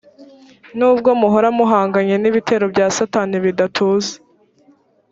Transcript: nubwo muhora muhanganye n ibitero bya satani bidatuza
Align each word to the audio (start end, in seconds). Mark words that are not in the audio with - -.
nubwo 0.77 1.09
muhora 1.19 1.49
muhanganye 1.57 2.15
n 2.19 2.25
ibitero 2.29 2.65
bya 2.73 2.85
satani 2.97 3.35
bidatuza 3.45 4.13